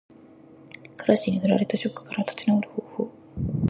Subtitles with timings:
[0.97, 3.11] 彼氏に振られたショックから立ち直る方法。